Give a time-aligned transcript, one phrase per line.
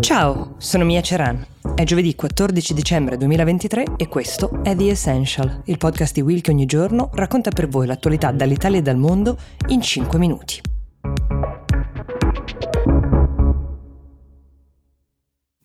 [0.00, 1.44] Ciao, sono Mia Ceran.
[1.74, 6.52] È giovedì 14 dicembre 2023 e questo è The Essential, il podcast di Will che
[6.52, 9.36] ogni giorno racconta per voi l'attualità dall'Italia e dal mondo
[9.68, 10.60] in 5 minuti.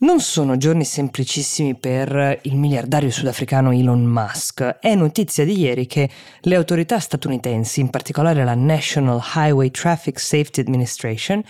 [0.04, 4.62] Non sono giorni semplicissimi per il miliardario sudafricano Elon Musk.
[4.82, 6.10] È notizia di ieri che
[6.42, 11.42] le autorità statunitensi, in particolare la National Highway Traffic Safety Administration,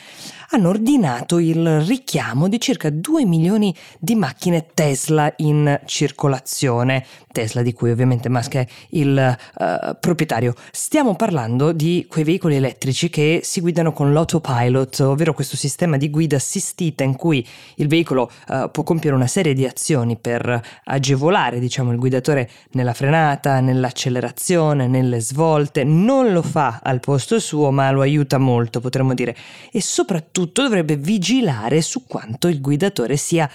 [0.49, 7.03] hanno ordinato il richiamo di circa 2 milioni di macchine Tesla in circolazione.
[7.31, 10.53] Tesla di cui ovviamente Musk è il uh, proprietario.
[10.71, 16.11] Stiamo parlando di quei veicoli elettrici che si guidano con l'autopilot, ovvero questo sistema di
[16.11, 17.43] guida assistita in cui
[17.77, 22.93] il veicolo uh, può compiere una serie di azioni per agevolare diciamo, il guidatore nella
[22.93, 25.83] frenata, nell'accelerazione, nelle svolte.
[25.83, 29.35] Non lo fa al posto suo, ma lo aiuta molto, potremmo dire.
[29.71, 33.49] E soprattutto dovrebbe vigilare su quanto il guidatore sia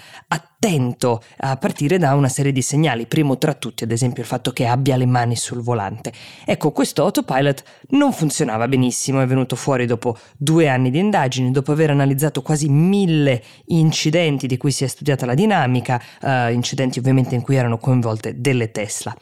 [0.59, 4.51] attento a partire da una serie di segnali, primo tra tutti ad esempio il fatto
[4.51, 6.11] che abbia le mani sul volante.
[6.45, 11.71] Ecco, questo autopilot non funzionava benissimo, è venuto fuori dopo due anni di indagini, dopo
[11.71, 17.35] aver analizzato quasi mille incidenti di cui si è studiata la dinamica, uh, incidenti ovviamente
[17.35, 19.15] in cui erano coinvolte delle Tesla.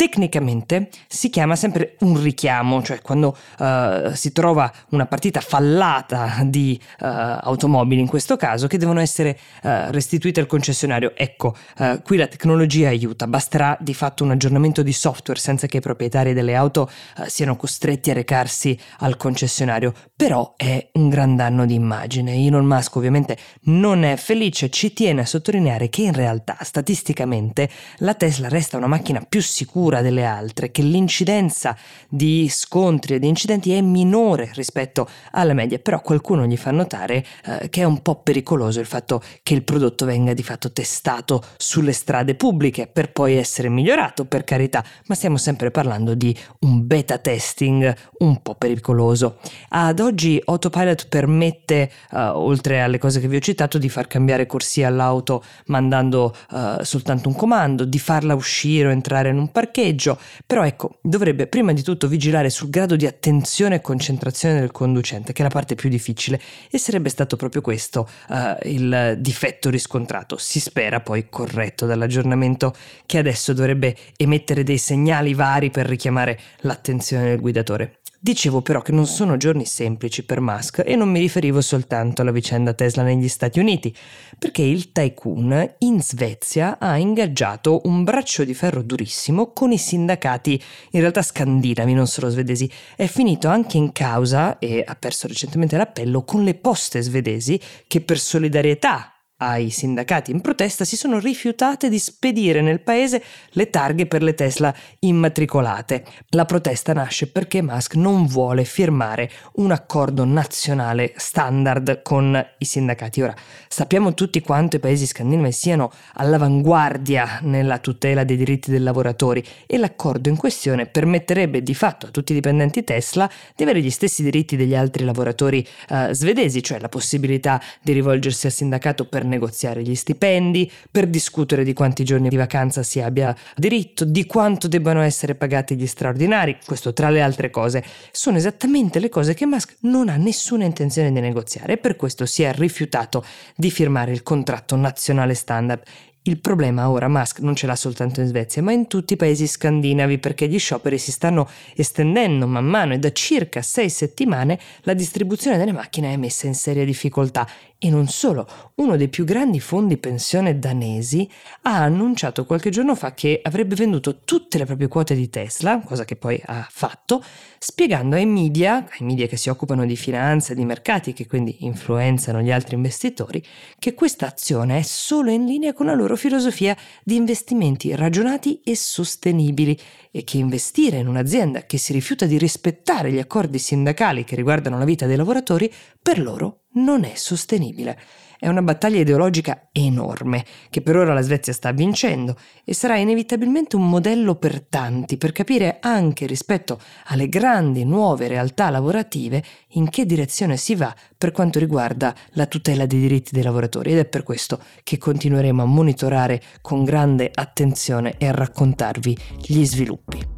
[0.00, 6.78] Tecnicamente si chiama sempre un richiamo, cioè quando uh, si trova una partita fallata di
[7.00, 7.04] uh,
[7.40, 11.16] automobili in questo caso che devono essere uh, restituite al concessionario.
[11.16, 11.56] Ecco,
[12.04, 16.32] qui la tecnologia aiuta, basterà di fatto un aggiornamento di software senza che i proprietari
[16.32, 16.88] delle auto
[17.26, 22.34] siano costretti a recarsi al concessionario, però è un gran danno di immagine.
[22.34, 28.14] Elon Musk ovviamente non è felice, ci tiene a sottolineare che in realtà statisticamente la
[28.14, 31.76] Tesla resta una macchina più sicura paura delle altre, che l'incidenza
[32.08, 37.24] di scontri e di incidenti è minore rispetto alla media, però qualcuno gli fa notare
[37.44, 41.42] eh, che è un po' pericoloso il fatto che il prodotto venga di fatto testato
[41.56, 46.86] sulle strade pubbliche per poi essere migliorato, per carità, ma stiamo sempre parlando di un
[46.86, 49.38] beta testing un po' pericoloso.
[49.70, 54.46] Ad oggi Autopilot permette, eh, oltre alle cose che vi ho citato, di far cambiare
[54.46, 59.76] corsia all'auto mandando eh, soltanto un comando, di farla uscire o entrare in un parcheggio,
[59.78, 64.72] parcheggio, però ecco, dovrebbe prima di tutto vigilare sul grado di attenzione e concentrazione del
[64.72, 66.40] conducente, che è la parte più difficile,
[66.70, 70.36] e sarebbe stato proprio questo uh, il difetto riscontrato.
[70.36, 72.74] Si spera poi corretto dall'aggiornamento
[73.06, 77.97] che adesso dovrebbe emettere dei segnali vari per richiamare l'attenzione del guidatore.
[78.20, 82.32] Dicevo però che non sono giorni semplici per Musk e non mi riferivo soltanto alla
[82.32, 83.94] vicenda Tesla negli Stati Uniti,
[84.36, 90.60] perché il tycoon in Svezia ha ingaggiato un braccio di ferro durissimo con i sindacati,
[90.90, 92.68] in realtà scandinavi, non solo svedesi.
[92.96, 98.00] È finito anche in causa, e ha perso recentemente l'appello, con le poste svedesi che
[98.00, 104.06] per solidarietà ai sindacati in protesta si sono rifiutate di spedire nel paese le targhe
[104.06, 106.04] per le Tesla immatricolate.
[106.30, 113.22] La protesta nasce perché Musk non vuole firmare un accordo nazionale standard con i sindacati.
[113.22, 113.34] Ora,
[113.68, 119.78] sappiamo tutti quanto i paesi scandinavi siano all'avanguardia nella tutela dei diritti dei lavoratori e
[119.78, 124.22] l'accordo in questione permetterebbe di fatto a tutti i dipendenti Tesla di avere gli stessi
[124.24, 129.82] diritti degli altri lavoratori uh, svedesi, cioè la possibilità di rivolgersi al sindacato per negoziare
[129.82, 135.02] gli stipendi, per discutere di quanti giorni di vacanza si abbia diritto, di quanto debbano
[135.02, 139.76] essere pagati gli straordinari, questo tra le altre cose, sono esattamente le cose che Musk
[139.82, 143.24] non ha nessuna intenzione di negoziare e per questo si è rifiutato
[143.54, 145.82] di firmare il contratto nazionale standard
[146.28, 149.46] il problema ora Musk non ce l'ha soltanto in Svezia, ma in tutti i paesi
[149.46, 154.92] scandinavi perché gli scioperi si stanno estendendo man mano e da circa sei settimane la
[154.92, 157.48] distribuzione delle macchine è messa in seria difficoltà.
[157.80, 158.44] E non solo,
[158.74, 161.30] uno dei più grandi fondi pensione danesi
[161.62, 166.04] ha annunciato qualche giorno fa che avrebbe venduto tutte le proprie quote di Tesla, cosa
[166.04, 167.22] che poi ha fatto,
[167.56, 171.58] spiegando ai media, ai media che si occupano di finanza e di mercati, che quindi
[171.60, 173.40] influenzano gli altri investitori,
[173.78, 178.74] che questa azione è solo in linea con la loro filosofia di investimenti ragionati e
[178.74, 179.78] sostenibili
[180.10, 184.78] e che investire in un'azienda che si rifiuta di rispettare gli accordi sindacali che riguardano
[184.78, 187.98] la vita dei lavoratori per loro non è sostenibile.
[188.40, 193.74] È una battaglia ideologica enorme che per ora la Svezia sta vincendo e sarà inevitabilmente
[193.74, 200.06] un modello per tanti per capire anche rispetto alle grandi nuove realtà lavorative in che
[200.06, 204.22] direzione si va per quanto riguarda la tutela dei diritti dei lavoratori ed è per
[204.22, 210.37] questo che continueremo a monitorare con grande attenzione e a raccontarvi gli sviluppi.